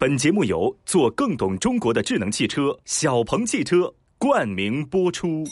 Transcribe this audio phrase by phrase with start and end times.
[0.00, 5.42] 本节目由做更懂中国的智能汽车小鹏汽车冠名播出。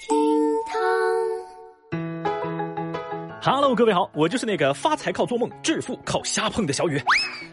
[0.00, 0.35] 听
[3.48, 7.00] Hello，各位好，我就是那个发财靠做梦、致富靠瞎碰的小雨。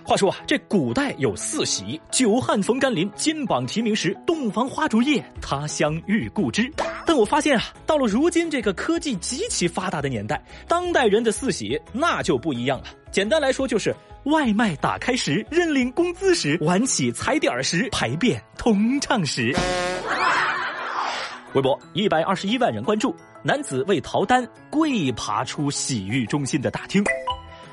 [0.04, 6.68] 话说啊，这古代有四喜：久旱逢甘霖、金榜题名时、洞房花烛夜、他乡遇故知。
[7.06, 12.86] 但我发现啊，到了如今这个科技极其发达的年代，当代人的四喜那就不一样了。
[13.12, 19.56] 简单来说就是外卖打开时、认领工资时、晚起踩点儿时、排便通畅时。
[21.54, 23.16] 微博一百二十一万人关注，
[23.46, 27.04] 男子为逃单跪爬出洗浴中心的大厅。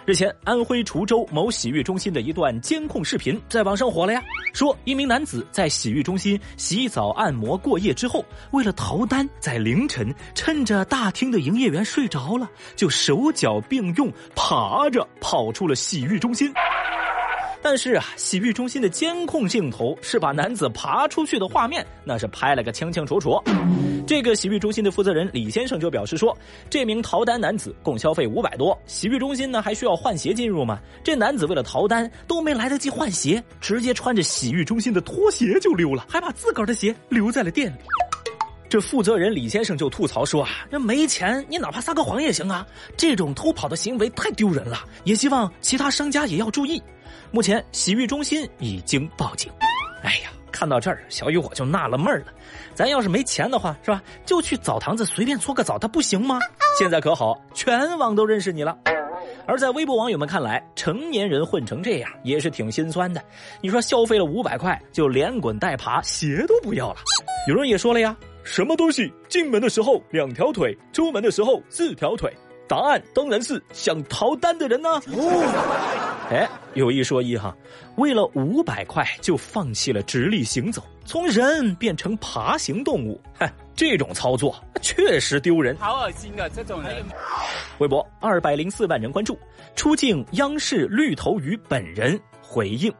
[0.04, 4.20] 日前，安徽滁州某洗浴中心的一段监控视频在网上火了呀。
[4.52, 16.52] 说一名男子在洗浴中心洗澡按摩过夜之后，为了逃单，在凌晨趁着大厅的营业员睡着了，就手脚并用爬着跑出了洗浴中心。
[17.62, 23.40] 但是啊，洗浴中心的监控镜头是把男子爬出去的画面，那是拍了个清清楚楚。
[24.06, 26.36] 这个洗浴中心的负责人李先生就表示说，
[26.68, 30.80] 这名逃单男子共消费五百多，洗浴中心呢还需要换鞋进入嘛？
[31.04, 37.76] 这男子为了逃单都没来得及换鞋，直接穿着洗浴中心的拖鞋就溜了，还把自个儿的鞋留在了店里。
[38.70, 42.64] 这负责人李先生就吐槽说啊，这没钱你哪怕撒个谎也行啊，
[42.96, 46.80] 这种偷跑的行为太丢人了，也希望其他商家也要注意。
[47.32, 49.50] 目前洗浴中心已经报警。
[50.04, 52.26] 哎呀，看到这儿，小雨我就纳了闷了，
[52.72, 54.00] 咱要是没钱的话，是吧？
[54.24, 56.38] 就去澡堂子随便搓个澡，它不行吗？
[56.78, 58.78] 现在可好，全网都认识你了。
[59.46, 63.20] 而在微博网友们看来，成年人混成这样也是挺心酸的。
[63.60, 67.00] 你说消费了五百块就连滚带爬，鞋都不要了。
[67.48, 72.32] 有人也说了呀，什么东西进门的时候两条腿，出门的时候四条腿？
[72.66, 74.88] 答案当然是想逃单的人呢、
[76.30, 77.52] 哎，有一说一哈，
[77.96, 85.76] 为了五百块就放弃了直立行走，从人变成爬行动物，嗨，这种操作确实丢人。
[85.78, 86.48] 好恶心啊！
[86.54, 87.04] 这种人。
[87.78, 89.36] 微博二百零四万人关注，
[89.74, 92.92] 出镜央视绿头鱼本人回应。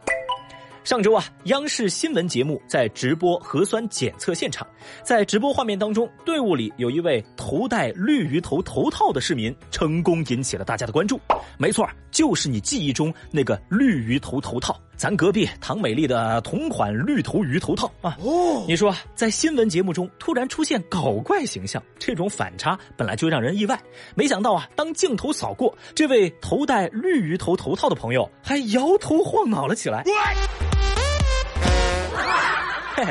[0.91, 4.67] 上周啊，央视新闻节目在直播核酸检测现场，
[5.05, 11.21] 在直播画面当中，队伍里有一位头戴绿鱼头头套的市民，成功引起了大家的关注。
[11.57, 18.19] 没错，就是你记忆中那个绿鱼头头套，咱隔壁唐美丽的同款绿头鱼头套啊。
[18.21, 23.81] 哦，你说在新闻节目中突然出现搞怪形象，这种反差本来就让人意外，
[24.17, 30.03] 没想到啊，当镜头扫过，这位头戴绿鱼头头套的朋友还摇头晃脑了起来。
[30.05, 30.80] 嘿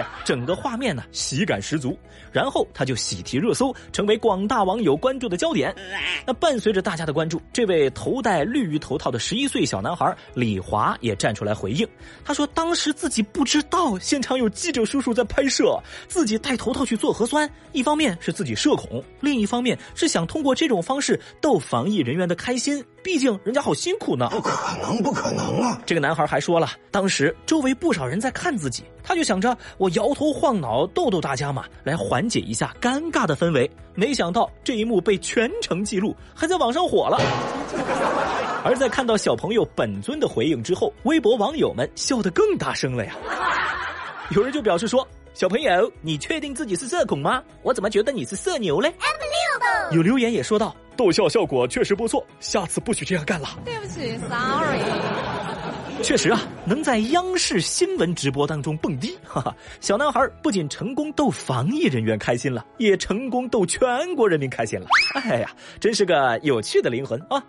[0.26, 1.98] 整个画面呢喜感十足，
[2.32, 5.74] 然后他就喜提热搜，成为广大网友关注的焦点。
[6.26, 11.88] 那伴随着大家的关注，这位头戴绿鱼头套的十一岁小男孩李华也站出来回应，
[12.24, 24.30] 他说当时自己不知道现场有记者叔叔在拍摄，自己戴头套去做核酸，一方面是自己社恐，另一方面是想通过这种方式逗防疫人员的开心，毕竟人家好辛苦呢。
[24.30, 25.82] 不可能，不可能啊！
[25.84, 33.68] 这个男孩还说了，当时周围不少人在看自己，他就想着我摇头晃脑逗逗大家嘛，来缓解一下尴尬的氛围。
[33.96, 37.20] 没想到这一幕被全程记录，还在网上火了。
[38.64, 43.16] 而在看到小朋友本尊的回应之后，微博网友们笑得更大声了呀。
[44.36, 47.42] 有人就表示说：“小朋友，你确定自己是社恐吗？
[47.64, 48.94] 我怎么觉得你是社牛嘞？”
[49.92, 54.82] 有留言也说道：“逗笑效果确实不错，下次不许这样干了。”对不起，sorry。
[56.04, 64.88] 确实啊，能在央视新闻直播当中蹦迪， 哈哈，小男孩不仅成功逗防疫人员开心了，也成功逗全国人民开心了。
[65.14, 65.50] 哎呀，
[65.80, 67.42] 真是个有趣的灵魂啊！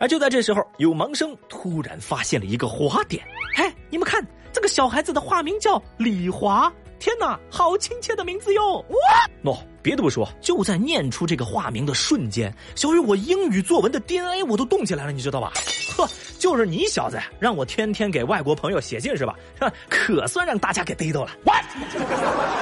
[0.00, 4.20] 而就在这时候，有盲生突然发现了一个滑点，嘿，你们看，
[4.52, 6.72] 这个小孩子的化名叫李华。
[6.98, 8.84] 天哪，好亲切的名字哟！
[8.88, 8.96] 哇，
[9.44, 15.52] 喏、别的不说，就在念出这个化名的瞬间，小雨我英语作文的 DNA 我都动起来了，你知道吧？
[15.96, 19.34] 呵，就是你小子让我天天给外国朋友写信是吧？
[19.54, 19.72] 是吧？
[19.88, 21.30] 可算让大家给逮到了。
[21.44, 21.64] What？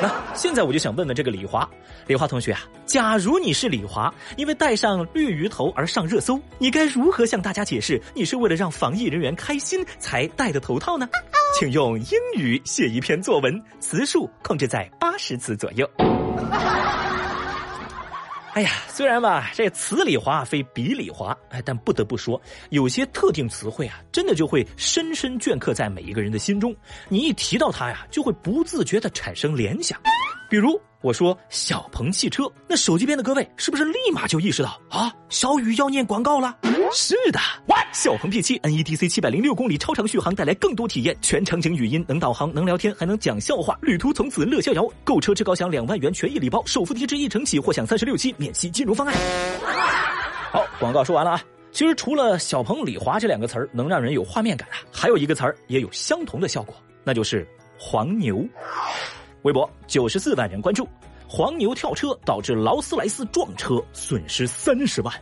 [0.03, 1.69] 那现在我就想问问这个李华，
[2.07, 11.09] 李华同学啊，假如你是李华，因为戴上绿鱼头而上热搜，你该如何向大家解释你是为了让防疫人员开心才戴的头套呢？
[11.59, 15.91] 请用英语写一篇作文，词数控制在八十词左右。
[18.53, 22.39] 哎呀，虽然吧，这词里滑非笔里滑，哎，但不得不说，
[22.69, 26.77] 有些特定词汇啊，真的就会深深镌刻在每一个人的心中。
[27.09, 29.99] 你一提到它呀，就会不自觉的产生联想。
[30.51, 36.59] 比如我说小鹏汽车，那手机边的各位是不是立马就意识到啊，小雨要念广告了？
[36.93, 37.39] 是的，
[37.93, 44.87] 小鹏 P7 NEDC 七百零六公里超长续航带来更多体验，全场景语音，能导航，能聊天，还能讲笑话，旅途从此乐逍遥。
[45.05, 49.15] 购车至高享两万元权益礼包，首付贴至一成起，或享三十六期免息金融方案。
[50.51, 51.43] 好，广告说完了啊。
[51.73, 56.75] 其实除了小鹏李华这两个词儿能让人有画面感啊，还有一个词儿也有相同的效果，
[57.05, 57.47] 那就是
[57.79, 58.45] 黄牛。
[59.43, 60.89] 微博九十四万人关注，
[61.29, 65.15] 黄牛跳车导致劳斯莱斯撞车，损失三十万。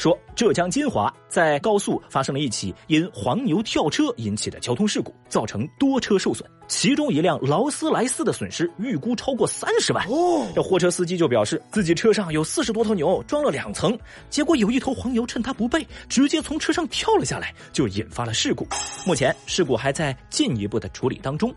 [0.00, 10.02] 说浙江金华在高速发生了一起因黄牛跳车引起的交通事故，造成多车受损，其中一辆劳斯莱斯的损失预估超过三十万。
[10.08, 13.94] 哦，这货车司机就表示自己车上有四十多头牛，装了两层，
[14.30, 18.66] 结果有一头黄牛趁他不备，直接从车上跳了下来，就引发了事故。
[19.06, 21.54] 目前事故还在进一步的处理当中。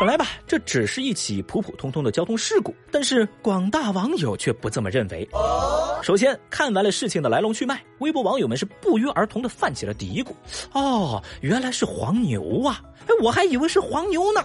[0.00, 5.26] 本来吧，这只是一起普普通通的交通事故，但是广大网友却不这么认为。
[6.02, 10.32] 首先看完了事情的来龙去脉，微博网友们是不约而同的泛起了嘀咕
[10.74, 12.82] ：“哦，原来是黄牛啊！
[13.06, 14.42] 哎，我还以为是黄牛呢。”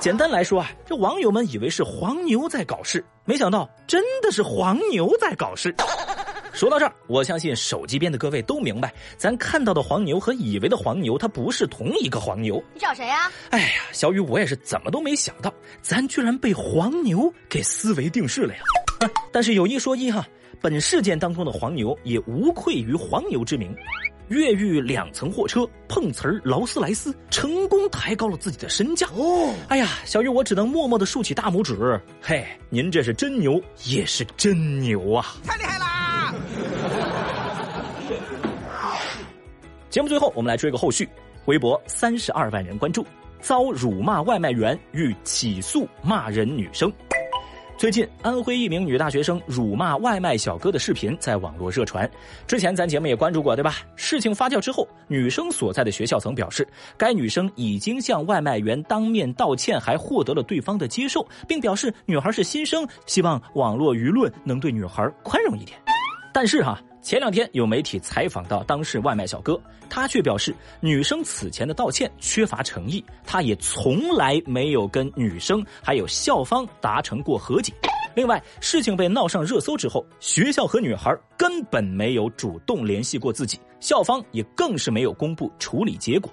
[0.00, 5.74] 简单来说啊，这网友们以为是黄牛在搞事，没想到真的是黄牛在搞事。
[6.58, 12.60] 说到这儿，我相信手机边的各位都明白，咱看到的黄牛和以为的黄牛，它不是同一个黄牛。
[12.74, 13.30] 你找谁呀？
[13.50, 18.60] 哎呀，小雨，我也是怎么都没想到，咱居然被黄牛给思维定式了呀！
[19.30, 20.26] 但是有一说一哈，
[20.60, 23.72] 本事件当中的黄牛也无愧于黄牛之名。
[24.26, 29.06] 越狱两层货车碰瓷儿劳斯莱斯，成功抬高了自己的身价。
[29.14, 31.78] 哦，哎呀，小雨，我只能默默的竖起大拇指。
[32.20, 35.36] 嘿，您这是真牛，也是真牛啊！
[35.46, 35.97] 太厉害啦！
[39.90, 41.08] 节目最后，我们来追个后续。
[41.46, 43.06] 微博三十二万人关注，
[43.40, 46.92] 遭辱骂外卖员欲起诉骂人女生。
[47.78, 52.10] 最近，安徽一名女大学生辱骂外卖小哥的视频在网络热传。
[52.46, 53.76] 之前咱节目也关注过，对吧？
[53.96, 56.68] 事情发酵之后，女生所在的学校曾表示，
[56.98, 65.78] 该女生已经向外卖员当面道歉，还获得了对方的接受，并表示女孩是新生，希望网络舆论能对女孩宽容一点。
[66.30, 66.78] 但是哈。
[67.00, 69.58] 前两天有媒体采访到当事外卖小哥，
[69.88, 77.72] 他却表示女生此前的道歉缺乏诚意，他也从来没有跟女生还有校方达成过和解。
[78.14, 86.32] 另外，事情被闹上热搜之后，学校和女孩根本没有主动联系过自己，校方也更是没有公布处理结果，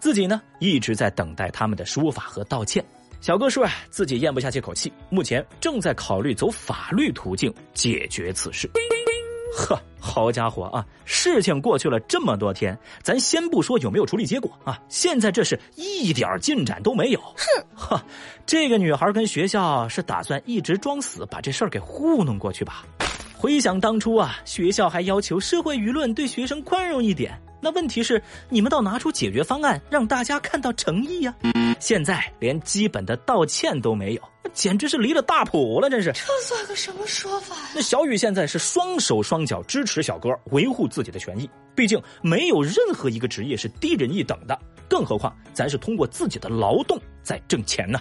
[0.00, 2.84] 自己呢一直在等待他们的说法和道歉。
[3.22, 8.68] 小哥说啊，自己咽不下这口气，目前正在考虑走法律途径解决此事。
[9.54, 10.84] 呵，好家伙啊！
[11.04, 17.20] 事情过去了这么多天，咱先不说有没有处理结果啊，现在这是一点进展都没有。
[17.20, 18.02] 哼，呵，
[18.44, 22.84] 这个女孩跟学校是打算一直装死，把这事儿给糊弄过去吧？
[23.36, 31.34] 回想当初啊，学校还要求社会舆论对学生宽容一点，那问题是你们倒拿出解决方案，让大家看到诚意呀。
[31.80, 34.20] 现在连基本的道歉都没有。
[34.52, 36.12] 简直是离了大谱了，真是！
[36.12, 37.70] 这算个什么说法呀？
[37.74, 41.48] 那小雨现在是双手双脚支持小哥，维护自己的权益。
[41.74, 44.56] 毕竟没有任何一个职业是低人一等的，
[44.88, 47.98] 更何况咱是通过自己的劳动在挣钱呢。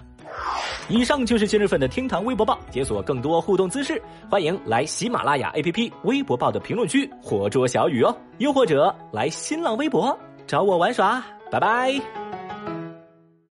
[0.89, 12.22] 以上就是今日份的厅堂微博报，解锁更多互动姿势，欢迎来喜马拉雅 APP 微博报的评论区活捉小雨哦，又或者来新浪微博找我玩耍，拜拜。